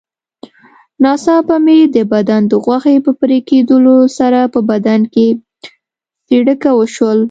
[1.03, 5.27] ناڅاپه مې د بدن د غوښې په پرېکېدلو سره په بدن کې
[6.27, 7.19] څړیکه وشول.